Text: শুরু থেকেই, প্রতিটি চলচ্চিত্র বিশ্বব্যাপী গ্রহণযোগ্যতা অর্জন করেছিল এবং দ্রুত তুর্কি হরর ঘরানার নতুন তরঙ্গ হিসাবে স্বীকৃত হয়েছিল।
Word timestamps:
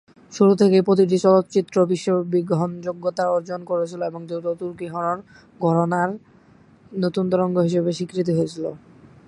শুরু 0.31 0.53
থেকেই, 0.61 0.83
প্রতিটি 0.87 1.17
চলচ্চিত্র 1.25 1.75
বিশ্বব্যাপী 1.91 2.39
গ্রহণযোগ্যতা 2.49 3.23
অর্জন 3.35 3.59
করেছিল 3.69 4.01
এবং 4.09 4.21
দ্রুত 4.29 4.47
তুর্কি 4.59 4.87
হরর 4.93 5.17
ঘরানার 5.61 6.09
নতুন 7.03 7.25
তরঙ্গ 7.31 7.55
হিসাবে 7.67 7.91
স্বীকৃত 7.97 8.27
হয়েছিল। 8.37 8.65